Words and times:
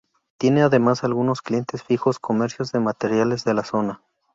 Tiene 0.39 0.63
además 0.63 1.03
algunos 1.03 1.43
clientes 1.43 1.83
fijos, 1.83 2.17
comercios 2.17 2.71
de 2.71 2.79
materiales 2.79 3.43
de 3.43 3.53
la 3.53 3.63
zona. 3.63 4.01